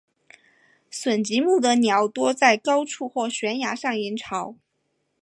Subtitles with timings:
[0.89, 4.55] 隼形目的鸟多在高树或悬崖上营巢。